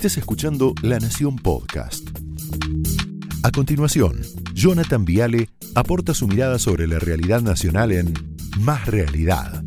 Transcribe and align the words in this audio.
estés 0.00 0.16
escuchando 0.16 0.72
La 0.80 0.98
Nación 0.98 1.36
Podcast. 1.36 2.08
A 3.42 3.50
continuación, 3.50 4.22
Jonathan 4.54 5.04
Viale 5.04 5.50
aporta 5.74 6.14
su 6.14 6.26
mirada 6.26 6.58
sobre 6.58 6.86
la 6.86 6.98
realidad 6.98 7.42
nacional 7.42 7.92
en 7.92 8.14
Más 8.60 8.86
Realidad. 8.86 9.62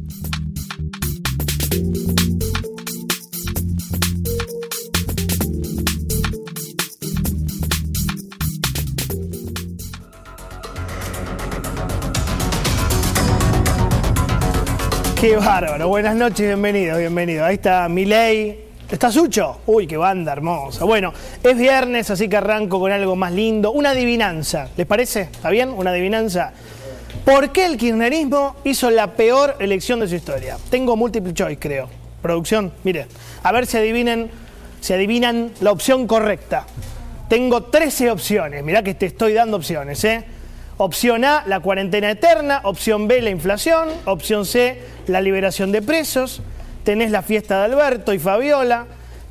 Qué 15.21 15.36
bárbaro. 15.38 15.89
Buenas 15.89 16.15
noches, 16.15 16.47
bienvenido, 16.47 16.97
bienvenido. 16.97 17.45
Ahí 17.45 17.54
está 17.54 17.88
Milei. 17.88 18.62
¿Está 18.93 19.11
Sucho? 19.11 19.61
Uy, 19.65 19.88
qué 19.88 19.97
banda 19.97 20.33
hermosa. 20.33 20.86
Bueno, 20.86 21.14
es 21.42 21.57
viernes, 21.57 22.11
así 22.11 22.29
que 22.29 22.38
arranco 22.38 22.79
con 22.79 22.92
algo 22.92 23.16
más 23.16 23.32
lindo. 23.32 23.71
Una 23.71 23.89
adivinanza. 23.89 24.69
¿Les 24.78 24.86
parece? 24.86 25.21
¿Está 25.21 25.50
bien? 25.50 25.69
Una 25.69 25.89
adivinanza. 25.89 26.54
¿Por 27.25 27.52
qué 27.52 27.66
el 27.66 27.75
kirchnerismo 27.75 28.56
hizo 28.64 28.92
la 28.92 29.16
peor 29.16 29.56
elección 29.57 30.00
de 30.00 30.07
su 30.07 30.14
historia? 30.14 30.60
Tengo 30.69 30.96
multiple 30.96 31.33
choice, 31.33 31.57
creo. 31.57 31.89
Producción, 32.22 32.72
mire. 32.83 33.08
A 33.42 33.52
ver 33.52 33.66
si 33.66 33.78
adivinen, 33.78 34.30
si 34.80 34.94
adivinan 34.94 35.53
la 35.61 35.72
opción 35.72 36.05
correcta. 36.05 36.67
Tengo 37.30 37.64
13 37.64 38.11
opciones. 38.11 38.64
Mirá 38.64 38.83
que 38.83 38.94
te 38.94 39.08
estoy 39.08 39.33
dando 39.33 39.58
opciones, 39.58 40.03
¿eh? 40.03 40.23
Opción 40.78 41.25
A, 41.25 41.44
la 41.47 41.61
cuarentena 41.61 42.11
eterna. 42.11 42.61
Opción 42.64 43.08
B, 43.08 43.23
la 43.23 43.31
inflación. 43.31 43.89
Opción 44.05 44.45
C, 44.45 44.80
la 45.08 45.19
liberación 45.19 45.72
de 45.72 45.81
presos. 45.81 46.44
Tenés 46.83 47.11
la 47.11 47.22
fiesta 47.22 47.59
de 47.59 47.73
Alberto 47.73 48.14
y 48.14 48.19
Fabiola. 48.19 48.86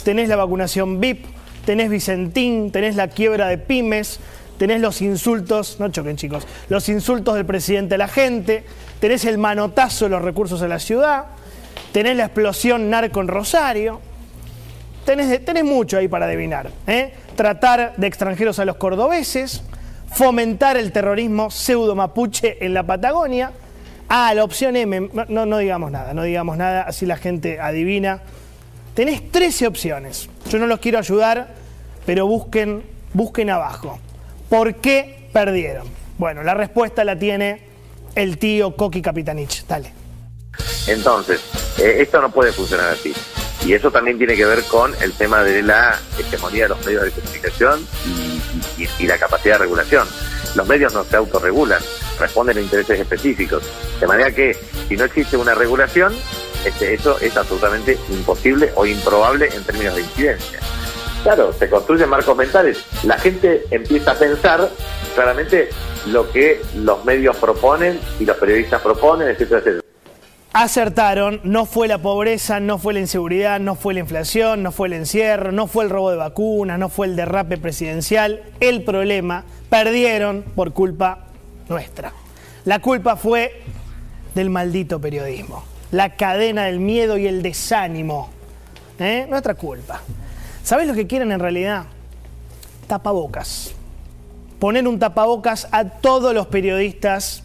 Tenés 0.04 0.28
la 0.28 0.36
vacunación 0.36 1.00
VIP. 1.00 1.26
Tenés 1.64 1.90
Vicentín. 1.90 2.70
Tenés 2.70 2.96
la 2.96 3.08
quiebra 3.08 3.48
de 3.48 3.58
pymes. 3.58 4.20
Tenés 4.58 4.80
los 4.80 5.02
insultos, 5.02 5.80
no 5.80 5.88
choquen 5.88 6.16
chicos, 6.16 6.46
los 6.68 6.88
insultos 6.88 7.34
del 7.34 7.44
presidente 7.44 7.96
a 7.96 7.98
la 7.98 8.06
gente. 8.06 8.64
Tenés 9.00 9.24
el 9.24 9.36
manotazo 9.36 10.04
de 10.04 10.10
los 10.10 10.22
recursos 10.22 10.62
a 10.62 10.68
la 10.68 10.78
ciudad. 10.78 11.24
Tenés 11.90 12.16
la 12.16 12.26
explosión 12.26 12.88
narco 12.88 13.20
en 13.20 13.28
Rosario. 13.28 14.00
Tenés, 15.04 15.44
tenés 15.44 15.64
mucho 15.64 15.98
ahí 15.98 16.06
para 16.06 16.26
adivinar. 16.26 16.70
¿eh? 16.86 17.12
Tratar 17.34 17.94
de 17.96 18.06
extranjeros 18.06 18.60
a 18.60 18.64
los 18.64 18.76
cordobeses 18.76 19.62
fomentar 20.12 20.76
el 20.76 20.92
terrorismo 20.92 21.50
pseudo 21.50 21.94
mapuche 21.94 22.64
en 22.64 22.74
la 22.74 22.82
Patagonia. 22.84 23.52
Ah, 24.14 24.34
la 24.34 24.44
opción 24.44 24.76
M, 24.76 25.08
no, 25.28 25.46
no 25.46 25.56
digamos 25.56 25.90
nada, 25.90 26.12
no 26.12 26.22
digamos 26.22 26.58
nada, 26.58 26.82
así 26.82 27.06
la 27.06 27.16
gente 27.16 27.58
adivina. 27.58 28.20
Tenés 28.92 29.32
13 29.32 29.66
opciones. 29.66 30.28
Yo 30.50 30.58
no 30.58 30.66
los 30.66 30.80
quiero 30.80 30.98
ayudar, 30.98 31.54
pero 32.04 32.26
busquen, 32.26 32.82
busquen 33.14 33.48
abajo. 33.48 33.98
¿Por 34.50 34.74
qué 34.74 35.30
perdieron? 35.32 35.86
Bueno, 36.18 36.42
la 36.42 36.52
respuesta 36.52 37.04
la 37.04 37.18
tiene 37.18 37.62
el 38.14 38.36
tío 38.36 38.76
Coqui 38.76 39.00
Capitanich. 39.00 39.64
Dale. 39.66 39.94
Entonces, 40.88 41.40
eh, 41.78 41.96
esto 42.00 42.20
no 42.20 42.30
puede 42.30 42.52
funcionar 42.52 42.90
así. 42.90 43.14
Y 43.64 43.72
eso 43.72 43.90
también 43.90 44.18
tiene 44.18 44.36
que 44.36 44.44
ver 44.44 44.62
con 44.64 44.92
el 45.00 45.14
tema 45.14 45.42
de 45.42 45.62
la 45.62 45.98
hegemonía 46.18 46.64
de 46.64 46.68
los 46.68 46.84
medios 46.84 47.04
de 47.04 47.12
comunicación 47.12 47.88
y, 48.04 48.82
y, 48.82 48.88
y 48.98 49.06
la 49.06 49.16
capacidad 49.16 49.54
de 49.54 49.60
regulación. 49.60 50.06
Los 50.54 50.68
medios 50.68 50.92
no 50.92 51.02
se 51.02 51.16
autorregulan, 51.16 51.80
responden 52.22 52.56
a 52.58 52.60
intereses 52.60 52.98
específicos. 52.98 53.62
De 54.00 54.06
manera 54.06 54.32
que 54.32 54.56
si 54.88 54.96
no 54.96 55.04
existe 55.04 55.36
una 55.36 55.54
regulación, 55.54 56.14
este, 56.64 56.94
eso 56.94 57.18
es 57.20 57.36
absolutamente 57.36 57.98
imposible 58.10 58.72
o 58.76 58.86
improbable 58.86 59.48
en 59.54 59.64
términos 59.64 59.94
de 59.96 60.02
incidencia. 60.02 60.60
Claro, 61.22 61.52
se 61.52 61.68
construyen 61.68 62.08
marcos 62.08 62.36
mentales. 62.36 62.84
La 63.04 63.18
gente 63.18 63.64
empieza 63.70 64.12
a 64.12 64.14
pensar 64.14 64.68
claramente 65.14 65.68
lo 66.06 66.30
que 66.32 66.60
los 66.76 67.04
medios 67.04 67.36
proponen 67.36 68.00
y 68.18 68.24
los 68.24 68.36
periodistas 68.36 68.80
proponen, 68.82 69.28
etcétera, 69.28 69.60
etcétera. 69.60 69.82
Acertaron, 70.54 71.40
no 71.44 71.64
fue 71.64 71.88
la 71.88 71.98
pobreza, 71.98 72.60
no 72.60 72.76
fue 72.78 72.92
la 72.92 73.00
inseguridad, 73.00 73.58
no 73.58 73.74
fue 73.74 73.94
la 73.94 74.00
inflación, 74.00 74.62
no 74.62 74.70
fue 74.70 74.88
el 74.88 74.94
encierro, 74.94 75.50
no 75.50 75.66
fue 75.66 75.84
el 75.84 75.90
robo 75.90 76.10
de 76.10 76.18
vacunas, 76.18 76.78
no 76.78 76.90
fue 76.90 77.06
el 77.06 77.16
derrape 77.16 77.56
presidencial. 77.56 78.42
El 78.60 78.84
problema, 78.84 79.44
perdieron 79.70 80.44
por 80.54 80.74
culpa 80.74 81.31
nuestra. 81.68 82.12
La 82.64 82.78
culpa 82.78 83.16
fue 83.16 83.62
del 84.34 84.50
maldito 84.50 85.00
periodismo, 85.00 85.64
la 85.90 86.16
cadena 86.16 86.64
del 86.64 86.78
miedo 86.78 87.18
y 87.18 87.26
el 87.26 87.42
desánimo. 87.42 88.30
¿Eh? 88.98 89.26
Nuestra 89.28 89.54
culpa. 89.54 90.00
¿Sabes 90.62 90.86
lo 90.86 90.94
que 90.94 91.06
quieren 91.06 91.32
en 91.32 91.40
realidad? 91.40 91.84
Tapabocas. 92.86 93.74
Poner 94.60 94.86
un 94.86 94.98
tapabocas 94.98 95.66
a 95.72 95.84
todos 95.84 96.32
los 96.34 96.46
periodistas 96.46 97.42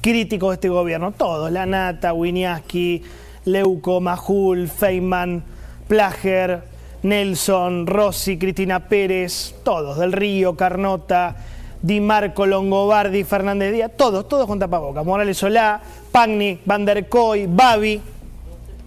críticos 0.00 0.50
de 0.50 0.54
este 0.54 0.68
gobierno, 0.68 1.12
todos, 1.12 1.52
Lanata, 1.52 2.12
Winiaski, 2.12 3.02
Leuco, 3.44 4.00
Majul, 4.00 4.68
Feynman, 4.68 5.44
Plager, 5.86 6.62
Nelson, 7.02 7.86
Rossi, 7.86 8.38
Cristina 8.38 8.88
Pérez, 8.88 9.54
todos, 9.62 9.98
Del 9.98 10.12
Río, 10.12 10.56
Carnota, 10.56 11.36
Di 11.80 12.00
Marco, 12.00 12.46
Longobardi, 12.46 13.24
Fernández 13.24 13.72
Díaz, 13.72 13.92
todos, 13.96 14.28
todos 14.28 14.46
con 14.46 14.58
tapabocas. 14.58 15.04
Morales 15.04 15.38
Solá, 15.38 15.80
Pagni, 16.10 16.60
Van 16.64 16.84
der 16.84 17.08
Koy, 17.08 17.46
Babi, 17.46 18.00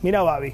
mira 0.02 0.22
Babi, 0.24 0.54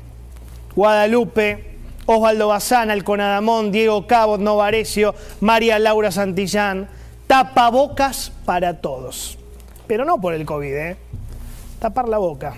Guadalupe, 0.76 1.78
Osvaldo 2.06 2.50
Bazán, 2.50 2.92
Alconadamón, 2.92 3.72
Diego 3.72 4.06
Cabot, 4.06 4.40
Novarecio, 4.40 5.16
María 5.42 5.80
Laura 5.80 6.12
Santillán, 6.12 6.88
tapabocas 7.28 8.32
para 8.46 8.82
todos 8.82 9.38
pero 9.88 10.04
no 10.06 10.20
por 10.20 10.34
el 10.34 10.46
COVID, 10.46 10.74
¿eh? 10.74 10.98
Tapar 11.80 12.08
la 12.10 12.18
boca. 12.18 12.56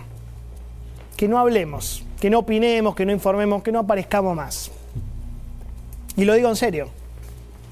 Que 1.16 1.28
no 1.28 1.38
hablemos, 1.38 2.04
que 2.20 2.30
no 2.30 2.40
opinemos, 2.40 2.96
que 2.96 3.06
no 3.06 3.12
informemos, 3.12 3.62
que 3.62 3.72
no 3.72 3.80
aparezcamos 3.80 4.36
más. 4.36 4.72
Y 6.18 6.26
lo 6.26 6.34
digo 6.34 6.50
en 6.50 6.56
serio. 6.56 6.90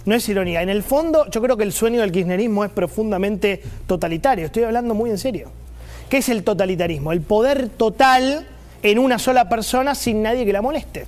No 0.08 0.16
es 0.16 0.28
ironía. 0.30 0.62
En 0.62 0.70
el 0.70 0.84
fondo, 0.84 1.30
yo 1.30 1.42
creo 1.42 1.58
que 1.58 1.66
el 1.66 1.74
sueño 1.74 2.00
del 2.00 2.14
kirchnerismo 2.14 2.64
es 2.64 2.72
profundamente 2.72 3.62
totalitario. 3.88 4.46
Estoy 4.46 4.64
hablando 4.64 4.94
muy 4.94 5.10
en 5.10 5.18
serio. 5.18 5.52
¿Qué 6.10 6.20
es 6.20 6.30
el 6.30 6.46
totalitarismo? 6.46 7.12
El 7.12 7.20
poder 7.20 7.68
total 7.68 8.48
en 8.84 9.00
una 9.00 9.20
sola 9.20 9.50
persona 9.50 9.96
sin 9.96 10.22
nadie 10.22 10.46
que 10.46 10.54
la 10.54 10.62
moleste. 10.62 11.08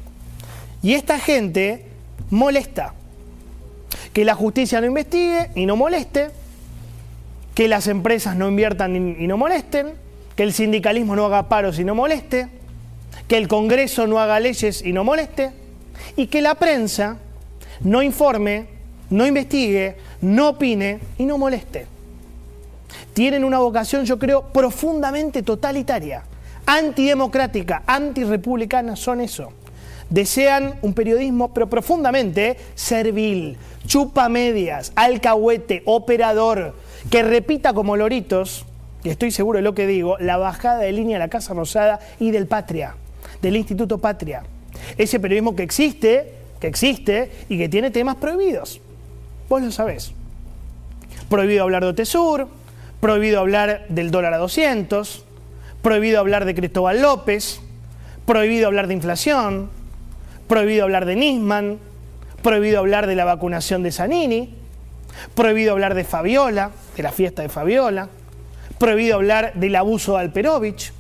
Y 0.83 0.95
esta 0.95 1.17
gente 1.17 1.85
molesta. 2.29 2.93
Que 4.11 4.25
la 4.25 4.35
justicia 4.35 4.81
no 4.81 4.87
investigue 4.87 5.51
y 5.55 5.65
no 5.65 5.77
moleste, 5.77 6.31
que 7.55 7.69
las 7.69 7.87
empresas 7.87 8.35
no 8.35 8.49
inviertan 8.49 9.17
y 9.17 9.27
no 9.27 9.37
molesten, 9.37 9.93
que 10.35 10.43
el 10.43 10.51
sindicalismo 10.51 11.15
no 11.15 11.25
haga 11.25 11.47
paros 11.47 11.79
y 11.79 11.85
no 11.85 11.95
moleste, 11.95 12.49
que 13.29 13.37
el 13.37 13.47
Congreso 13.47 14.07
no 14.07 14.19
haga 14.19 14.41
leyes 14.41 14.81
y 14.81 14.91
no 14.91 15.05
moleste, 15.05 15.51
y 16.17 16.27
que 16.27 16.41
la 16.41 16.55
prensa 16.55 17.17
no 17.79 18.03
informe, 18.03 18.78
no 19.09 19.25
investigue, 19.25 19.95
no 20.21 20.49
opine 20.49 20.99
y 21.17 21.25
no 21.25 21.37
moleste. 21.37 21.87
Tienen 23.13 23.43
una 23.43 23.59
vocación, 23.59 24.05
yo 24.05 24.19
creo, 24.19 24.43
profundamente 24.43 25.43
totalitaria, 25.43 26.23
antidemocrática, 26.65 27.83
antirepublicana, 27.85 28.95
son 28.95 29.21
eso. 29.21 29.51
Desean 30.09 30.75
un 30.81 30.93
periodismo, 30.93 31.53
pero 31.53 31.69
profundamente 31.69 32.57
servil, 32.75 33.57
chupa 33.85 34.29
medias, 34.29 34.91
alcahuete, 34.95 35.83
operador, 35.85 36.75
que 37.09 37.23
repita 37.23 37.73
como 37.73 37.95
loritos, 37.95 38.65
y 39.03 39.09
estoy 39.09 39.31
seguro 39.31 39.57
de 39.57 39.63
lo 39.63 39.75
que 39.75 39.87
digo, 39.87 40.17
la 40.17 40.37
bajada 40.37 40.79
de 40.79 40.91
línea 40.91 41.17
de 41.17 41.25
la 41.25 41.29
Casa 41.29 41.53
Rosada 41.53 41.99
y 42.19 42.31
del 42.31 42.47
Patria, 42.47 42.95
del 43.41 43.55
Instituto 43.55 43.99
Patria. 43.99 44.43
Ese 44.97 45.19
periodismo 45.19 45.55
que 45.55 45.63
existe, 45.63 46.33
que 46.59 46.67
existe 46.67 47.31
y 47.47 47.57
que 47.57 47.69
tiene 47.69 47.91
temas 47.91 48.15
prohibidos. 48.15 48.81
Vos 49.49 49.63
lo 49.63 49.71
sabés. 49.71 50.13
Prohibido 51.27 51.63
hablar 51.63 51.83
de 51.83 51.89
Otesur, 51.89 52.47
prohibido 53.01 53.39
hablar 53.39 53.87
del 53.89 54.11
dólar 54.11 54.35
a 54.35 54.37
200, 54.37 55.25
prohibido 55.81 56.19
hablar 56.19 56.45
de 56.45 56.53
Cristóbal 56.53 57.01
López, 57.01 57.59
prohibido 58.25 58.67
hablar 58.67 58.87
de 58.87 58.93
inflación, 58.93 59.69
prohibido 60.47 60.83
hablar 60.83 61.05
de 61.05 61.15
Nisman, 61.15 61.79
prohibido 62.43 62.79
hablar 62.79 63.07
de 63.07 63.15
la 63.15 63.25
vacunación 63.25 63.81
de 63.81 63.91
Zanini, 63.91 64.55
prohibido 65.33 65.71
hablar 65.71 65.95
de 65.95 66.03
Fabiola, 66.03 66.69
de 66.95 67.03
la 67.03 67.11
fiesta 67.11 67.41
de 67.41 67.49
Fabiola, 67.49 68.07
prohibido 68.77 69.15
hablar 69.15 69.53
del 69.55 69.75
abuso 69.75 70.13
de 70.13 70.19
Alperovich, 70.19 70.93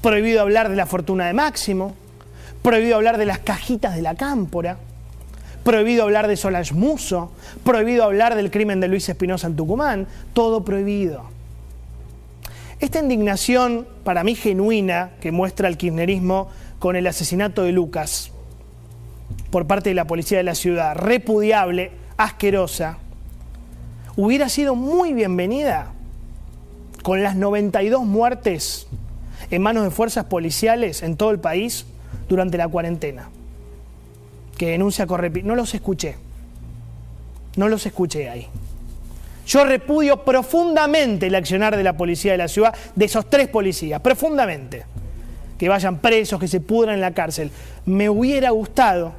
prohibido 0.00 0.40
hablar 0.40 0.68
de 0.68 0.76
la 0.76 0.86
fortuna 0.86 1.26
de 1.26 1.34
Máximo, 1.34 1.94
prohibido 2.62 2.96
hablar 2.96 3.16
de 3.16 3.26
las 3.26 3.38
cajitas 3.38 3.94
de 3.94 4.02
la 4.02 4.16
cámpora, 4.16 4.76
prohibido 5.64 6.04
hablar 6.04 6.28
de 6.28 6.36
Solange 6.36 6.74
Muso, 6.74 7.32
prohibido 7.64 8.04
hablar 8.04 8.34
del 8.34 8.50
crimen 8.50 8.80
de 8.80 8.88
Luis 8.88 9.08
Espinosa 9.08 9.46
en 9.46 9.56
Tucumán, 9.56 10.06
todo 10.32 10.64
prohibido. 10.64 11.24
Esta 12.80 12.98
indignación, 12.98 13.86
para 14.02 14.24
mí 14.24 14.34
genuina, 14.34 15.12
que 15.20 15.30
muestra 15.30 15.68
el 15.68 15.76
kirchnerismo 15.76 16.48
con 16.80 16.96
el 16.96 17.06
asesinato 17.06 17.62
de 17.62 17.72
Lucas, 17.72 18.32
por 19.50 19.66
parte 19.66 19.90
de 19.90 19.94
la 19.94 20.06
policía 20.06 20.38
de 20.38 20.44
la 20.44 20.54
ciudad, 20.54 20.96
repudiable, 20.96 21.92
asquerosa, 22.16 22.98
hubiera 24.16 24.48
sido 24.48 24.74
muy 24.74 25.12
bienvenida 25.12 25.92
con 27.02 27.22
las 27.22 27.36
92 27.36 28.04
muertes 28.04 28.88
en 29.50 29.62
manos 29.62 29.84
de 29.84 29.90
fuerzas 29.90 30.24
policiales 30.24 31.02
en 31.02 31.16
todo 31.16 31.30
el 31.30 31.38
país 31.38 31.86
durante 32.28 32.58
la 32.58 32.68
cuarentena. 32.68 33.30
Que 34.62 34.70
denuncia. 34.70 35.06
No 35.42 35.56
los 35.56 35.74
escuché. 35.74 36.14
No 37.56 37.66
los 37.66 37.84
escuché 37.84 38.30
ahí. 38.30 38.46
Yo 39.44 39.64
repudio 39.64 40.22
profundamente 40.22 41.26
el 41.26 41.34
accionar 41.34 41.76
de 41.76 41.82
la 41.82 41.96
policía 41.96 42.30
de 42.30 42.38
la 42.38 42.46
ciudad, 42.46 42.72
de 42.94 43.06
esos 43.06 43.28
tres 43.28 43.48
policías, 43.48 44.00
profundamente. 44.00 44.84
Que 45.58 45.68
vayan 45.68 45.98
presos, 45.98 46.38
que 46.38 46.46
se 46.46 46.60
pudran 46.60 46.94
en 46.94 47.00
la 47.00 47.10
cárcel. 47.10 47.50
Me 47.86 48.08
hubiera 48.08 48.50
gustado, 48.50 49.14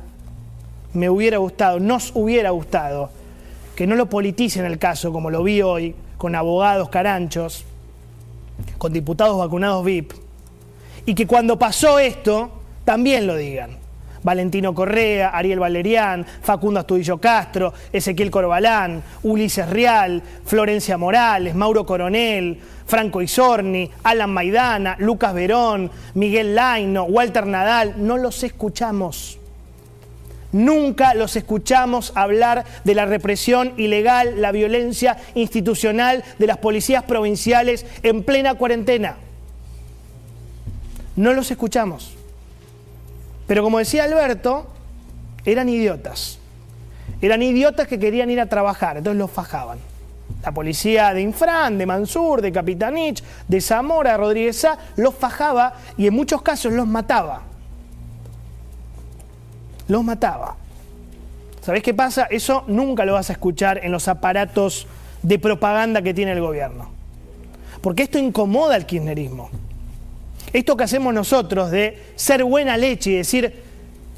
me 0.93 1.09
hubiera 1.09 1.39
gustado, 1.39 1.77
nos 1.77 2.13
hubiera 2.15 2.51
gustado 2.51 3.09
que 3.75 3.85
no 3.85 3.95
lo 3.95 4.05
politicen 4.05 4.63
el 4.63 4.79
caso 4.79 5.11
como 5.11 5.29
lo 5.29 5.43
vi 5.43 5.61
hoy, 5.61 5.93
con 6.17 6.35
abogados 6.35 6.87
caranchos, 6.87 7.65
con 8.77 8.93
diputados 8.93 9.37
vacunados 9.37 9.83
VIP, 9.83 10.13
y 11.05 11.13
que 11.13 11.27
cuando 11.27 11.59
pasó 11.59 11.99
esto 11.99 12.49
también 12.85 13.27
lo 13.27 13.35
digan. 13.35 13.82
Valentino 14.23 14.73
Correa, 14.73 15.29
Ariel 15.29 15.59
Valerián, 15.59 16.25
Facundo 16.41 16.79
Astudillo 16.79 17.19
Castro, 17.19 17.73
Ezequiel 17.91 18.31
Corbalán, 18.31 19.03
Ulises 19.23 19.69
Real, 19.69 20.21
Florencia 20.45 20.97
Morales, 20.97 21.55
Mauro 21.55 21.85
Coronel, 21.85 22.59
Franco 22.85 23.21
Isorni, 23.21 23.89
Alan 24.03 24.31
Maidana, 24.31 24.95
Lucas 24.99 25.33
Verón, 25.33 25.91
Miguel 26.15 26.55
Laino, 26.55 27.03
Walter 27.03 27.45
Nadal, 27.45 27.95
no 27.97 28.17
los 28.17 28.43
escuchamos. 28.43 29.39
Nunca 30.51 31.15
los 31.15 31.35
escuchamos 31.35 32.11
hablar 32.15 32.63
de 32.83 32.93
la 32.93 33.05
represión 33.05 33.73
ilegal, 33.77 34.39
la 34.39 34.51
violencia 34.51 35.17
institucional 35.33 36.23
de 36.37 36.47
las 36.47 36.57
policías 36.57 37.03
provinciales 37.03 37.87
en 38.03 38.23
plena 38.23 38.53
cuarentena. 38.53 39.17
No 41.15 41.33
los 41.33 41.49
escuchamos. 41.49 42.15
Pero 43.47 43.63
como 43.63 43.79
decía 43.79 44.03
Alberto, 44.03 44.67
eran 45.45 45.69
idiotas. 45.69 46.39
Eran 47.21 47.41
idiotas 47.41 47.87
que 47.87 47.99
querían 47.99 48.29
ir 48.29 48.39
a 48.39 48.47
trabajar, 48.47 48.97
entonces 48.97 49.17
los 49.17 49.31
fajaban. 49.31 49.79
La 50.43 50.51
policía 50.51 51.13
de 51.13 51.21
Infran, 51.21 51.77
de 51.77 51.85
Mansur, 51.85 52.41
de 52.41 52.51
Capitanich, 52.51 53.23
de 53.47 53.61
Zamora, 53.61 54.11
de 54.11 54.17
Rodríguez 54.17 54.57
Sá, 54.57 54.77
los 54.97 55.15
fajaba 55.15 55.73
y 55.97 56.07
en 56.07 56.13
muchos 56.13 56.41
casos 56.41 56.73
los 56.73 56.85
mataba. 56.85 57.43
Los 59.87 60.03
mataba. 60.03 60.57
¿Sabés 61.61 61.81
qué 61.81 61.93
pasa? 61.93 62.27
Eso 62.29 62.65
nunca 62.67 63.05
lo 63.05 63.13
vas 63.13 63.29
a 63.29 63.33
escuchar 63.33 63.79
en 63.83 63.91
los 63.93 64.09
aparatos 64.09 64.85
de 65.21 65.39
propaganda 65.39 66.01
que 66.01 66.13
tiene 66.13 66.33
el 66.33 66.41
gobierno. 66.41 66.89
Porque 67.81 68.03
esto 68.03 68.19
incomoda 68.19 68.75
al 68.75 68.85
kirchnerismo. 68.85 69.49
Esto 70.53 70.77
que 70.77 70.83
hacemos 70.83 71.13
nosotros 71.13 71.71
de 71.71 71.97
ser 72.15 72.43
buena 72.43 72.77
leche 72.77 73.09
y 73.09 73.15
decir, 73.15 73.53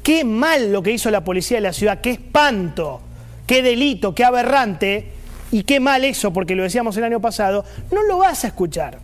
qué 0.02 0.24
mal 0.24 0.70
lo 0.70 0.82
que 0.82 0.92
hizo 0.92 1.10
la 1.10 1.24
policía 1.24 1.56
de 1.56 1.62
la 1.62 1.72
ciudad, 1.72 2.00
qué 2.00 2.10
espanto, 2.10 3.00
qué 3.46 3.62
delito, 3.62 4.14
qué 4.14 4.22
aberrante, 4.22 5.16
y 5.50 5.62
qué 5.62 5.80
mal 5.80 6.04
eso, 6.04 6.32
porque 6.32 6.54
lo 6.54 6.62
decíamos 6.62 6.96
el 6.96 7.04
año 7.04 7.20
pasado, 7.20 7.64
no 7.90 8.02
lo 8.02 8.18
vas 8.18 8.44
a 8.44 8.48
escuchar 8.48 8.98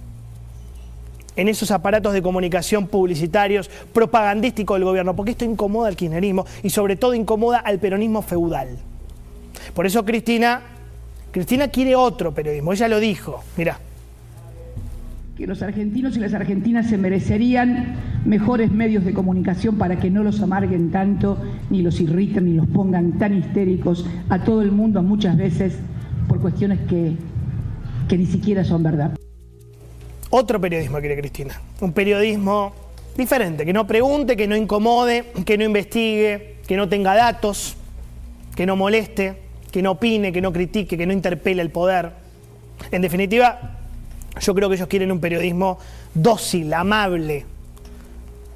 en 1.35 1.49
esos 1.49 1.71
aparatos 1.71 2.13
de 2.13 2.21
comunicación 2.21 2.89
publicitarios, 2.89 3.71
propagandísticos 3.93 4.77
del 4.77 4.85
gobierno, 4.85 5.17
porque 5.17 5.31
esto 5.31 5.45
incomoda 5.45 5.89
al 5.89 5.97
kirchnerismo 5.97 6.45
y 6.63 6.71
sobre 6.71 6.97
todo 6.97 7.15
incomoda 7.15 7.59
al 7.59 7.79
peronismo 7.79 8.23
feudal. 8.23 8.77
Por 9.73 9.87
eso 9.87 10.05
Cristina, 10.05 10.63
Cristina 11.31 11.69
quiere 11.69 11.97
otro 11.97 12.35
periodismo, 12.35 12.73
ella 12.73 12.89
lo 12.89 13.01
dijo, 13.01 13.43
mira 13.57 13.79
que 15.37 15.47
los 15.47 15.63
argentinos 15.63 16.17
y 16.17 16.21
las 16.21 16.35
argentinas 16.35 16.89
se 16.89 16.99
merecerían 16.99 17.97
mejores 18.25 18.71
medios 18.71 19.05
de 19.05 19.15
comunicación 19.15 19.79
para 19.79 19.99
que 19.99 20.11
no 20.11 20.23
los 20.23 20.41
amarguen 20.43 20.91
tanto, 20.91 21.39
ni 21.71 21.81
los 21.83 22.01
irriten, 22.01 22.45
ni 22.45 22.53
los 22.53 22.67
pongan 22.67 23.19
tan 23.19 23.37
histéricos 23.37 24.05
a 24.29 24.45
todo 24.45 24.61
el 24.63 24.73
mundo 24.73 25.03
muchas 25.03 25.37
veces 25.37 25.79
por 26.29 26.41
cuestiones 26.41 26.81
que, 26.89 27.13
que 28.09 28.19
ni 28.19 28.27
siquiera 28.27 28.63
son 28.63 28.83
verdad. 28.83 29.17
Otro 30.29 30.61
periodismo 30.61 30.99
quiere 30.99 31.17
Cristina, 31.17 31.61
un 31.81 31.93
periodismo 31.93 32.73
diferente, 33.17 33.65
que 33.65 33.73
no 33.73 33.87
pregunte, 33.87 34.37
que 34.37 34.47
no 34.47 34.57
incomode, 34.57 35.33
que 35.45 35.57
no 35.57 35.65
investigue, 35.65 36.57
que 36.67 36.77
no 36.77 36.89
tenga 36.89 37.15
datos, 37.15 37.77
que 38.55 38.67
no 38.67 38.77
moleste, 38.77 39.43
que 39.71 39.83
no 39.83 39.93
opine, 39.93 40.33
que 40.33 40.43
no 40.43 40.53
critique, 40.53 40.97
que 40.99 41.07
no 41.07 41.13
interpele 41.13 41.63
el 41.63 41.71
poder. 41.71 42.13
En 42.91 43.01
definitiva, 43.01 43.82
yo 44.41 44.55
creo 44.55 44.69
que 44.69 44.77
ellos 44.77 44.89
quieren 44.89 45.13
un 45.13 45.21
periodismo 45.21 45.79
dócil, 46.15 46.73
amable, 46.73 47.45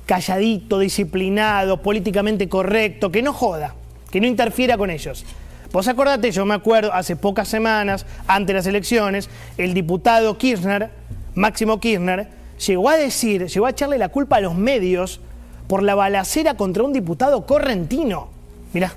calladito, 0.06 0.78
disciplinado, 0.78 1.82
políticamente 1.82 2.48
correcto, 2.48 3.10
que 3.10 3.22
no 3.22 3.32
joda, 3.32 3.74
que 4.10 4.20
no 4.20 4.26
interfiera 4.26 4.78
con 4.78 4.90
ellos. 4.90 5.24
Vos 5.72 5.88
acordate, 5.88 6.30
yo 6.30 6.46
me 6.46 6.54
acuerdo, 6.54 6.92
hace 6.92 7.16
pocas 7.16 7.48
semanas, 7.48 8.06
ante 8.26 8.54
las 8.54 8.66
elecciones, 8.66 9.28
el 9.58 9.74
diputado 9.74 10.38
Kirchner, 10.38 10.90
Máximo 11.34 11.80
Kirchner, 11.80 12.28
llegó 12.66 12.88
a 12.88 12.96
decir, 12.96 13.46
llegó 13.46 13.66
a 13.66 13.70
echarle 13.70 13.98
la 13.98 14.08
culpa 14.08 14.36
a 14.36 14.40
los 14.40 14.54
medios 14.54 15.20
por 15.66 15.82
la 15.82 15.94
balacera 15.94 16.56
contra 16.56 16.84
un 16.84 16.92
diputado 16.92 17.44
correntino. 17.44 18.28
Mirá. 18.72 18.94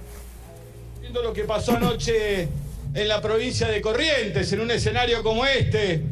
Viendo 1.01 1.21
lo 1.23 1.33
que 1.33 1.43
pasó 1.43 1.75
anoche 1.75 2.47
en 2.93 3.07
la 3.07 3.21
provincia 3.21 3.67
de 3.67 3.81
Corrientes, 3.81 4.53
en 4.53 4.61
un 4.61 4.71
escenario 4.71 5.23
como 5.23 5.45
este, 5.45 6.03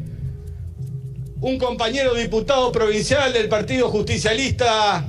un 1.40 1.58
compañero 1.58 2.14
diputado 2.14 2.72
provincial 2.72 3.32
del 3.32 3.48
Partido 3.48 3.88
Justicialista 3.88 5.04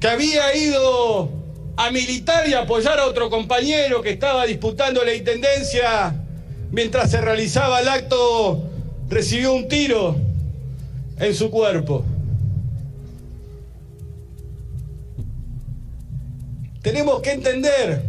que 0.00 0.08
había 0.08 0.54
ido 0.56 1.30
a 1.76 1.90
militar 1.90 2.48
y 2.48 2.54
apoyar 2.54 2.98
a 3.00 3.06
otro 3.06 3.28
compañero 3.28 4.02
que 4.02 4.10
estaba 4.10 4.46
disputando 4.46 5.04
la 5.04 5.14
intendencia 5.14 6.14
mientras 6.70 7.10
se 7.10 7.20
realizaba 7.20 7.80
el 7.80 7.88
acto, 7.88 8.70
recibió 9.08 9.52
un 9.52 9.68
tiro 9.68 10.16
en 11.18 11.34
su 11.34 11.50
cuerpo. 11.50 12.04
Tenemos 16.82 17.20
que 17.20 17.32
entender 17.32 18.02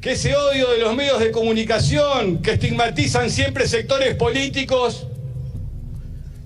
que 0.00 0.12
ese 0.12 0.34
odio 0.34 0.70
de 0.70 0.78
los 0.78 0.96
medios 0.96 1.20
de 1.20 1.30
comunicación 1.30 2.38
que 2.38 2.52
estigmatizan 2.52 3.30
siempre 3.30 3.68
sectores 3.68 4.14
políticos 4.14 5.06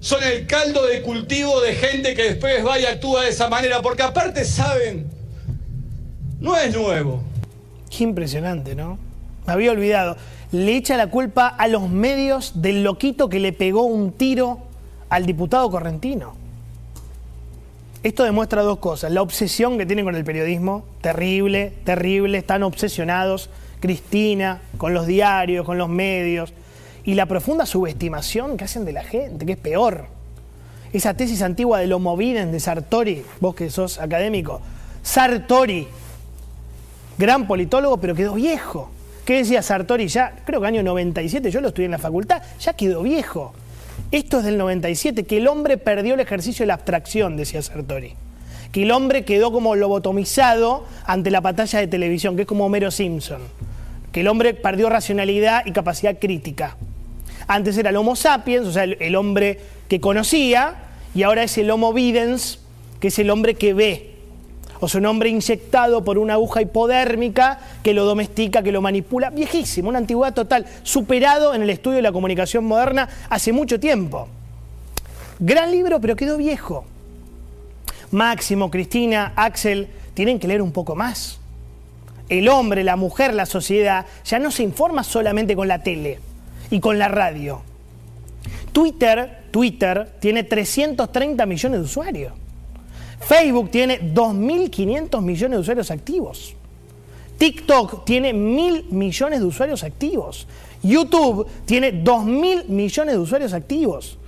son 0.04 0.22
el 0.22 0.46
caldo 0.46 0.84
de 0.86 1.00
cultivo 1.00 1.62
de 1.62 1.72
gente 1.72 2.14
que 2.14 2.24
después 2.24 2.62
va 2.62 2.78
y 2.78 2.84
actúa 2.84 3.22
de 3.22 3.30
esa 3.30 3.48
manera, 3.48 3.80
porque 3.80 4.02
aparte 4.02 4.44
saben, 4.44 5.06
no 6.40 6.54
es 6.58 6.76
nuevo. 6.76 7.22
Qué 7.88 8.04
impresionante, 8.04 8.74
¿no? 8.74 8.98
Me 9.46 9.54
había 9.54 9.70
olvidado. 9.70 10.18
Le 10.52 10.76
echa 10.76 10.98
la 10.98 11.06
culpa 11.06 11.46
a 11.46 11.68
los 11.68 11.88
medios 11.88 12.60
del 12.60 12.84
loquito 12.84 13.30
que 13.30 13.40
le 13.40 13.54
pegó 13.54 13.84
un 13.84 14.12
tiro 14.12 14.58
al 15.08 15.24
diputado 15.24 15.70
correntino. 15.70 16.34
Esto 18.02 18.24
demuestra 18.24 18.60
dos 18.60 18.80
cosas. 18.80 19.10
La 19.10 19.22
obsesión 19.22 19.78
que 19.78 19.86
tienen 19.86 20.04
con 20.04 20.16
el 20.16 20.24
periodismo, 20.24 20.84
terrible, 21.00 21.72
terrible, 21.84 22.36
están 22.36 22.62
obsesionados. 22.62 23.48
Cristina, 23.80 24.60
con 24.76 24.92
los 24.92 25.06
diarios, 25.06 25.64
con 25.64 25.78
los 25.78 25.88
medios 25.88 26.52
y 27.04 27.14
la 27.14 27.26
profunda 27.26 27.66
subestimación 27.66 28.56
que 28.56 28.64
hacen 28.64 28.84
de 28.84 28.92
la 28.92 29.04
gente, 29.04 29.44
que 29.44 29.52
es 29.52 29.58
peor. 29.58 30.06
Esa 30.92 31.14
tesis 31.14 31.42
antigua 31.42 31.80
de 31.80 31.92
Homo 31.92 32.16
Videns 32.16 32.52
de 32.52 32.60
Sartori, 32.60 33.22
vos 33.40 33.54
que 33.54 33.68
sos 33.68 33.98
académico, 33.98 34.60
Sartori, 35.02 35.86
gran 37.18 37.46
politólogo, 37.46 37.98
pero 37.98 38.14
quedó 38.14 38.34
viejo. 38.34 38.90
¿Qué 39.24 39.38
decía 39.38 39.62
Sartori 39.62 40.08
ya? 40.08 40.36
Creo 40.44 40.60
que 40.60 40.66
año 40.66 40.82
97, 40.82 41.50
yo 41.50 41.60
lo 41.60 41.68
estudié 41.68 41.86
en 41.86 41.92
la 41.92 41.98
facultad, 41.98 42.42
ya 42.60 42.74
quedó 42.74 43.02
viejo. 43.02 43.52
Esto 44.10 44.38
es 44.38 44.44
del 44.44 44.58
97, 44.58 45.24
que 45.24 45.38
el 45.38 45.48
hombre 45.48 45.78
perdió 45.78 46.14
el 46.14 46.20
ejercicio 46.20 46.62
de 46.62 46.68
la 46.68 46.74
abstracción, 46.74 47.36
decía 47.36 47.62
Sartori. 47.62 48.14
Que 48.72 48.82
el 48.82 48.90
hombre 48.90 49.24
quedó 49.24 49.52
como 49.52 49.76
lobotomizado 49.76 50.84
ante 51.06 51.30
la 51.30 51.40
pantalla 51.40 51.78
de 51.80 51.86
televisión, 51.86 52.36
que 52.36 52.42
es 52.42 52.48
como 52.48 52.66
Homero 52.66 52.90
Simpson. 52.90 53.42
Que 54.12 54.20
el 54.20 54.28
hombre 54.28 54.54
perdió 54.54 54.88
racionalidad 54.88 55.64
y 55.66 55.72
capacidad 55.72 56.18
crítica. 56.18 56.76
Antes 57.46 57.76
era 57.76 57.90
el 57.90 57.96
Homo 57.96 58.16
sapiens, 58.16 58.66
o 58.66 58.72
sea, 58.72 58.84
el, 58.84 59.16
hombre 59.16 59.60
que 59.88 60.00
conocía, 60.00 60.76
y 61.14 61.22
ahora 61.22 61.42
es 61.42 61.58
el 61.58 61.70
Homo 61.70 61.92
videns, 61.92 62.58
que 63.00 63.08
es 63.08 63.18
el 63.18 63.30
hombre 63.30 63.54
que 63.54 63.74
ve. 63.74 64.14
O 64.80 64.88
sea, 64.88 65.00
un 65.00 65.06
hombre 65.06 65.28
inyectado 65.28 66.04
por 66.04 66.18
una 66.18 66.34
aguja 66.34 66.62
hipodérmica 66.62 67.58
que 67.82 67.94
lo 67.94 68.04
domestica, 68.04 68.62
que 68.62 68.72
lo 68.72 68.82
manipula. 68.82 69.30
Viejísimo, 69.30 69.88
una 69.88 69.98
antigüedad 69.98 70.34
total, 70.34 70.66
superado 70.82 71.54
en 71.54 71.62
el 71.62 71.70
estudio 71.70 71.96
de 71.96 72.02
la 72.02 72.12
comunicación 72.12 72.64
moderna 72.64 73.08
hace 73.30 73.52
mucho 73.52 73.78
tiempo. 73.78 74.28
Gran 75.38 75.70
libro, 75.70 76.00
pero 76.00 76.16
quedó 76.16 76.36
viejo. 76.36 76.84
Máximo, 78.10 78.70
Cristina, 78.70 79.32
Axel, 79.36 79.88
tienen 80.14 80.38
que 80.38 80.48
leer 80.48 80.62
un 80.62 80.72
poco 80.72 80.94
más. 80.94 81.40
el 82.30 82.48
hombre, 82.48 82.84
la 82.84 82.96
mujer, 82.96 83.34
la 83.34 83.44
sociedad, 83.44 84.06
ya 84.24 84.38
no 84.38 84.50
se 84.50 84.62
informa 84.62 85.04
solamente 85.04 85.54
con 85.54 85.68
la 85.68 85.82
tele 85.82 86.18
y 86.70 86.80
con 86.80 86.98
la 86.98 87.08
radio. 87.08 87.62
Twitter, 88.72 89.44
Twitter 89.50 90.16
tiene 90.20 90.44
330 90.44 91.46
millones 91.46 91.80
de 91.80 91.84
usuarios. 91.84 92.32
Facebook 93.20 93.70
tiene 93.70 94.00
2.500 94.12 95.22
millones 95.22 95.56
de 95.56 95.60
usuarios 95.60 95.90
activos. 95.90 96.54
TikTok 97.38 98.04
tiene 98.04 98.32
mil 98.32 98.84
millones 98.90 99.40
de 99.40 99.46
usuarios 99.46 99.82
activos. 99.82 100.46
YouTube 100.82 101.46
tiene 101.64 102.04
2.000 102.04 102.66
millones 102.66 103.14
de 103.14 103.20
usuarios 103.20 103.52
activos. 103.54 104.18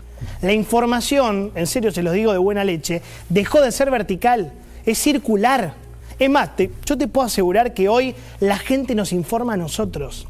La 0.41 0.53
información, 0.53 1.53
en 1.55 1.67
serio 1.67 1.93
se 1.93 2.03
los 2.03 2.15
digo 2.15 2.33
de 2.33 2.39
buena 2.39 2.65
leche, 2.65 3.03
dejó 3.29 3.61
de 3.61 3.71
ser 3.71 3.91
vertical, 3.91 4.53
es 4.87 4.99
circular. 4.99 5.75
Es 6.19 6.31
más, 6.31 6.51
yo 6.87 6.97
te 6.97 7.09
puedo 7.09 7.27
asegurar 7.27 7.75
que 7.75 7.89
hoy 7.89 8.15
la 8.41 8.57
gente 8.57 8.95
nos 8.95 9.13
informa 9.13 9.55
a 9.55 9.57
nosotros. 9.59 10.27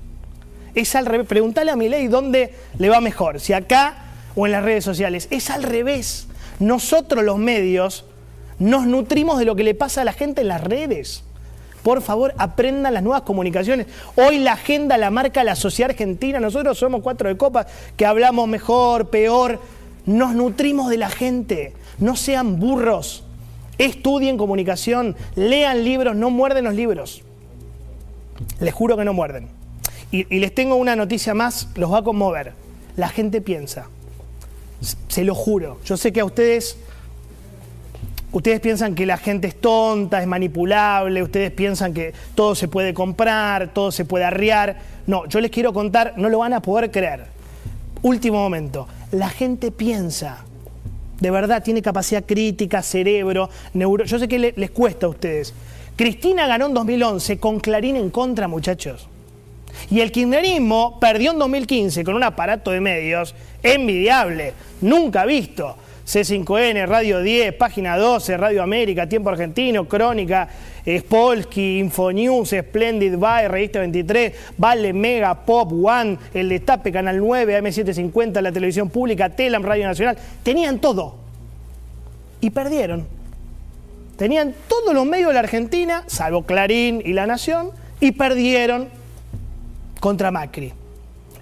Es 0.77 0.95
al 0.95 1.07
revés. 1.07 1.27
Preguntale 1.27 1.73
a 1.73 1.77
mi 1.77 1.89
ley 1.89 2.07
dónde 2.07 2.55
le 2.79 2.89
va 2.89 3.01
mejor, 3.01 3.41
si 3.41 3.53
acá 3.53 3.97
o 4.37 4.47
en 4.47 4.53
las 4.53 4.63
redes 4.63 4.85
sociales. 4.85 5.27
Es 5.31 5.51
al 5.51 5.65
revés. 5.65 6.29
Nosotros 6.61 7.25
los 7.25 7.39
medios 7.39 8.05
nos 8.59 8.87
nutrimos 8.87 9.39
de 9.39 9.47
lo 9.47 9.57
que 9.57 9.65
le 9.65 9.75
pasa 9.75 10.03
a 10.03 10.05
la 10.05 10.13
gente 10.13 10.43
en 10.43 10.49
las 10.49 10.63
redes. 10.63 11.25
Por 11.83 12.03
favor, 12.03 12.35
aprendan 12.37 12.95
las 12.95 13.03
nuevas 13.03 13.23
comunicaciones. 13.23 13.87
Hoy 14.17 14.39
la 14.39 14.53
agenda 14.53 14.99
la 14.99 15.11
marca 15.11 15.45
la 15.45 15.57
sociedad 15.57 15.91
argentina. 15.91 16.41
Nosotros 16.41 16.79
somos 16.79 17.01
cuatro 17.01 17.29
de 17.29 17.37
copas 17.37 17.67
que 17.97 18.05
hablamos 18.05 18.47
mejor, 18.47 19.09
peor. 19.09 19.61
Nos 20.05 20.35
nutrimos 20.35 20.91
de 20.91 20.99
la 20.99 21.09
gente. 21.09 21.73
No 21.99 22.17
sean 22.17 22.61
burros. 22.61 23.25
Estudien 23.79 24.37
comunicación, 24.37 25.17
lean 25.35 25.85
libros, 25.85 26.17
no 26.17 26.31
muerden 26.31 26.65
los 26.65 26.75
libros. 26.75 27.23
Les 28.61 28.75
juro 28.75 28.97
que 28.97 29.05
no 29.05 29.13
muerden. 29.13 29.56
Y, 30.11 30.35
y 30.35 30.41
les 30.41 30.55
tengo 30.55 30.77
una 30.77 30.97
noticia 30.97 31.35
más, 31.35 31.69
los 31.75 31.93
va 31.93 31.99
a 31.99 32.03
conmover. 32.03 32.53
La 32.97 33.09
gente 33.09 33.41
piensa. 33.41 33.89
Se 35.09 35.25
lo 35.25 35.35
juro. 35.35 35.79
Yo 35.85 35.97
sé 35.97 36.13
que 36.13 36.21
a 36.21 36.25
ustedes 36.25 36.79
Ustedes 38.37 38.61
piensan 38.61 38.95
que 38.95 39.07
la 39.07 39.17
gente 39.17 39.47
es 39.49 39.59
tonta, 39.59 40.21
es 40.21 40.27
manipulable, 40.27 41.23
ustedes 41.23 41.51
piensan 41.53 41.95
que 41.95 42.13
todo 42.35 42.55
se 42.55 42.69
puede 42.69 42.93
comprar, 42.93 43.73
todo 43.73 43.91
se 43.91 44.05
puede 44.05 44.25
arriar. 44.25 44.77
No, 45.07 45.27
yo 45.27 45.41
les 45.41 45.51
quiero 45.51 45.73
contar, 45.73 46.13
no 46.19 46.29
lo 46.29 46.41
van 46.41 46.53
a 46.53 46.61
poder 46.61 46.91
creer. 46.91 47.25
Último 48.03 48.39
momento, 48.39 48.89
la 49.13 49.31
gente 49.31 49.71
piensa, 49.71 50.45
de 51.19 51.31
verdad 51.31 51.63
tiene 51.63 51.81
capacidad 51.81 52.25
crítica, 52.27 52.83
cerebro, 52.83 53.49
neuro... 53.73 54.05
Yo 54.05 54.19
sé 54.19 54.29
que 54.29 54.53
les 54.55 54.71
cuesta 54.71 55.07
a 55.07 55.09
ustedes. 55.09 55.55
Cristina 55.97 56.47
ganó 56.47 56.67
en 56.67 56.75
2011 56.75 57.39
con 57.39 57.59
Clarín 57.59 57.97
en 57.97 58.11
contra, 58.11 58.49
muchachos. 58.49 59.09
Y 59.91 60.01
el 60.01 60.11
kirchnerismo 60.11 60.99
perdió 60.99 61.33
en 61.33 61.39
2015 61.39 62.05
con 62.05 62.15
un 62.15 62.23
aparato 62.23 62.71
de 62.71 62.81
medios 62.81 63.35
envidiable, 63.63 64.53
nunca 64.81 65.25
visto. 65.25 65.77
C5N, 66.07 66.87
Radio 66.87 67.21
10, 67.21 67.55
Página 67.55 67.97
12, 67.97 68.37
Radio 68.37 68.63
América, 68.63 69.09
Tiempo 69.09 69.31
Argentino, 69.31 69.89
Crónica, 69.89 70.49
Spolsky, 70.87 71.81
Infonews, 71.81 72.51
Splendid 72.51 73.17
By, 73.17 73.49
Revista 73.49 73.81
23, 73.81 74.33
Vale, 74.57 74.93
Mega, 74.93 75.35
Pop, 75.35 75.73
One, 75.73 76.17
El 76.33 76.49
Destape, 76.49 76.93
Canal 76.93 77.19
9, 77.19 77.61
AM750, 77.61 78.41
la 78.41 78.53
televisión 78.53 78.89
pública, 78.89 79.31
Telam, 79.31 79.65
Radio 79.65 79.87
Nacional. 79.87 80.17
Tenían 80.45 80.79
todo. 80.79 81.17
Y 82.41 82.51
perdieron. 82.51 83.09
Tenían 84.17 84.55
todos 84.69 84.95
los 84.95 85.05
medios 85.05 85.29
de 85.29 85.35
la 85.35 85.41
Argentina, 85.41 86.05
salvo 86.07 86.47
Clarín 86.47 87.03
y 87.05 87.15
La 87.15 87.27
Nación, 87.27 87.71
y 87.99 88.13
perdieron 88.13 88.89
contra 90.07 90.31
Macri. 90.31 90.73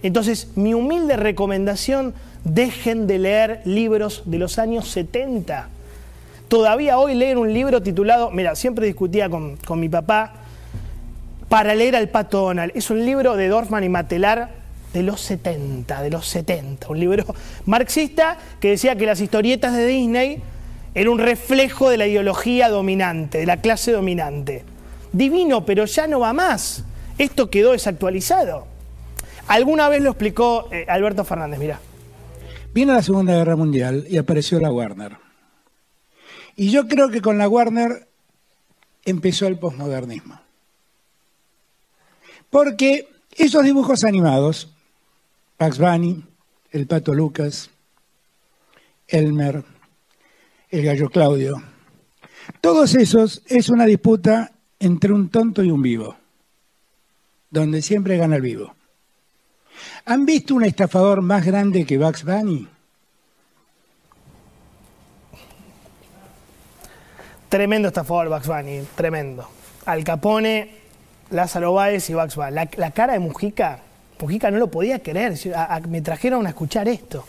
Entonces, 0.02 0.48
mi 0.56 0.72
humilde 0.72 1.16
recomendación 1.16 2.14
Dejen 2.44 3.06
de 3.06 3.18
leer 3.18 3.60
libros 3.66 4.22
de 4.24 4.38
los 4.38 4.58
años 4.58 4.88
70. 4.88 5.68
Todavía 6.48 6.98
hoy 6.98 7.14
leen 7.14 7.36
un 7.36 7.52
libro 7.52 7.82
titulado, 7.82 8.30
mira, 8.30 8.54
siempre 8.54 8.86
discutía 8.86 9.28
con, 9.28 9.58
mi 9.76 9.88
papá, 9.90 10.32
para 11.50 11.74
leer 11.74 11.96
al 11.96 12.08
Pato 12.08 12.40
Donald. 12.40 12.72
Es 12.74 12.88
un 12.88 13.04
libro 13.04 13.36
de 13.36 13.48
Dorfman 13.48 13.84
y 13.84 13.90
Matelar 13.90 14.50
de 14.94 15.02
los 15.02 15.22
70, 15.22 16.02
de 16.02 16.10
los 16.10 16.26
70. 16.26 16.88
Un 16.88 17.00
libro 17.00 17.34
marxista 17.66 18.38
que 18.60 18.70
decía 18.70 18.96
que 18.96 19.06
las 19.06 19.20
historietas 19.20 19.74
de 19.74 19.86
Disney 19.86 20.42
eran 20.94 21.12
un 21.12 21.18
reflejo 21.18 21.90
de 21.90 21.96
la 21.96 22.06
ideología 22.06 22.70
dominante, 22.70 23.38
de 23.38 23.46
la 23.46 23.56
clase 23.58 23.92
dominante. 23.92 24.64
Divino, 25.12 25.66
pero 25.66 25.86
ya 25.86 26.06
no 26.06 26.20
va 26.20 26.32
más. 26.32 26.84
Esto 27.18 27.50
quedó 27.50 27.72
desactualizado. 27.72 28.66
Alguna 29.46 29.88
vez 29.88 30.02
lo 30.02 30.10
explicó 30.10 30.68
eh, 30.72 30.86
Alberto 30.88 31.24
Fernández, 31.24 31.58
mira. 31.58 31.80
Vino 32.72 32.92
la 32.92 33.02
Segunda 33.02 33.34
Guerra 33.34 33.56
Mundial 33.56 34.04
y 34.08 34.16
apareció 34.16 34.58
la 34.58 34.70
Warner. 34.70 35.16
Y 36.56 36.70
yo 36.70 36.88
creo 36.88 37.10
que 37.10 37.20
con 37.20 37.38
la 37.38 37.48
Warner 37.48 38.08
empezó 39.04 39.46
el 39.46 39.58
posmodernismo. 39.58 40.40
Porque 42.50 43.08
esos 43.36 43.64
dibujos 43.64 44.04
animados, 44.04 44.72
Pax 45.56 45.78
Bunny, 45.78 46.24
el 46.70 46.86
Pato 46.86 47.14
Lucas, 47.14 47.70
Elmer, 49.08 49.64
el 50.70 50.84
Gallo 50.84 51.10
Claudio, 51.10 51.62
todos 52.60 52.94
esos 52.94 53.42
es 53.46 53.68
una 53.68 53.86
disputa 53.86 54.52
entre 54.78 55.12
un 55.12 55.30
tonto 55.30 55.62
y 55.62 55.70
un 55.70 55.82
vivo, 55.82 56.16
donde 57.54 57.82
siempre 57.82 58.16
gana 58.16 58.36
el 58.36 58.42
vivo. 58.42 58.74
¿Han 60.06 60.26
visto 60.26 60.56
un 60.56 60.64
estafador 60.64 61.22
más 61.22 61.46
grande 61.46 61.86
que 61.86 61.96
Bugs 61.96 62.24
Bunny? 62.24 62.66
Tremendo 67.48 67.88
estafador 67.88 68.28
Bugs 68.28 68.48
Bunny, 68.48 68.82
tremendo. 68.96 69.48
Al 69.86 70.02
Capone, 70.02 70.70
Lázaro 71.30 71.72
Báez 71.72 72.10
y 72.10 72.14
Bugs 72.14 72.34
Bunny. 72.34 72.56
La, 72.76 72.90
cara 72.90 73.12
de 73.12 73.20
Mujica, 73.20 73.78
Mujica 74.20 74.50
no 74.50 74.58
lo 74.58 74.66
podía 74.66 74.98
querer. 74.98 75.34
me 75.88 76.00
trajeron 76.02 76.46
a 76.46 76.48
escuchar 76.48 76.88
esto. 76.88 77.24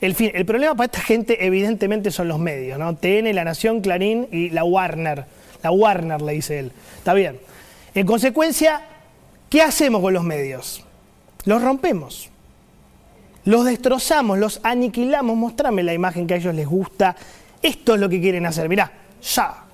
El, 0.00 0.14
fin, 0.14 0.30
el 0.32 0.46
problema 0.46 0.74
para 0.74 0.86
esta 0.86 1.00
gente 1.00 1.44
evidentemente 1.44 2.10
son 2.10 2.28
los 2.28 2.38
medios, 2.38 2.78
¿no? 2.78 2.96
TN, 2.96 3.34
La 3.34 3.44
Nación, 3.44 3.82
Clarín 3.82 4.28
y 4.32 4.48
la 4.48 4.64
Warner. 4.64 5.26
La 5.62 5.70
Warner, 5.70 6.22
le 6.22 6.32
dice 6.32 6.58
él. 6.58 6.72
Está 6.96 7.12
bien. 7.12 7.38
En 7.94 8.06
consecuencia, 8.06 8.80
¿qué 9.48 9.62
hacemos 9.62 10.00
con 10.00 10.12
los 10.12 10.24
medios? 10.24 10.84
los 11.48 11.62
rompemos. 11.62 12.28
Los 13.44 13.64
destrozamos, 13.64 14.38
los 14.38 14.60
aniquilamos. 14.62 15.34
Mostrame 15.36 15.82
la 15.82 15.94
imagen 15.94 16.26
que 16.26 16.34
a 16.34 16.36
ellos 16.36 16.54
les 16.54 16.66
gusta. 16.66 17.16
Esto 17.62 17.94
es 17.94 18.00
lo 18.00 18.08
que 18.08 18.20
quieren 18.20 18.44
hacer. 18.44 18.68
Mirá, 18.68 18.92
ya. 19.22 19.64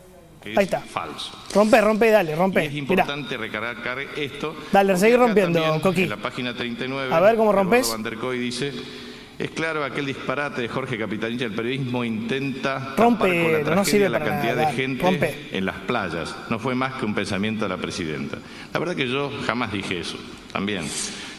Ahí 0.44 0.64
está. 0.64 0.80
Falso. 0.80 1.32
Rompe, 1.52 1.80
rompe, 1.80 2.10
dale, 2.10 2.36
rompe. 2.36 2.66
es 2.66 2.74
importante 2.74 3.36
recargar 3.36 3.98
esto. 4.16 4.54
Dale, 4.70 4.96
seguí 4.96 5.16
rompiendo, 5.16 5.80
Coqui. 5.80 6.04
En 6.04 6.10
la 6.10 6.16
página 6.18 6.54
39. 6.54 7.12
A 7.12 7.20
ver 7.20 7.36
cómo 7.36 7.50
rompes. 7.50 7.90
Van 7.90 8.02
der 8.02 8.18
dice. 8.20 8.72
Es 9.38 9.50
claro 9.50 9.82
aquel 9.82 10.06
disparate 10.06 10.62
de 10.62 10.68
Jorge 10.68 10.96
Capitanich, 10.96 11.42
el 11.42 11.52
periodismo 11.52 12.04
intenta 12.04 12.94
rompe, 12.96 13.42
con 13.42 13.64
la 13.64 13.74
no 13.74 13.84
sirve 13.84 14.08
la 14.08 14.20
para 14.20 14.30
cantidad 14.30 14.56
nada, 14.56 14.70
de 14.70 14.76
gente 14.76 15.02
rompe. 15.02 15.48
en 15.50 15.64
las 15.64 15.76
playas. 15.80 16.34
No 16.50 16.60
fue 16.60 16.76
más 16.76 16.94
que 16.94 17.04
un 17.04 17.14
pensamiento 17.14 17.64
de 17.64 17.68
la 17.68 17.76
presidenta. 17.76 18.38
La 18.72 18.78
verdad 18.78 18.94
que 18.94 19.08
yo 19.08 19.32
jamás 19.44 19.72
dije 19.72 19.98
eso, 19.98 20.18
también. 20.52 20.84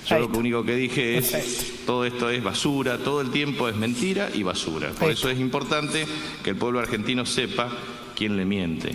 Yo 0.06 0.20
lo 0.20 0.28
único 0.28 0.64
que 0.64 0.76
dije 0.76 1.18
es, 1.18 1.86
todo 1.86 2.06
esto 2.06 2.30
es 2.30 2.44
basura, 2.44 2.98
todo 2.98 3.22
el 3.22 3.32
tiempo 3.32 3.70
es 3.70 3.76
mentira 3.76 4.30
y 4.34 4.44
basura. 4.44 4.90
Por 4.90 5.10
eso 5.10 5.30
es 5.30 5.40
importante 5.40 6.06
que 6.44 6.52
el 6.52 6.58
pueblo 6.58 6.80
argentino 6.80 7.26
sepa 7.26 7.70
quién 8.16 8.38
le 8.38 8.46
miente. 8.46 8.92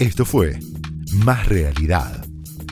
Esto 0.00 0.24
fue 0.24 0.58
Más 1.24 1.48
Realidad, 1.48 2.23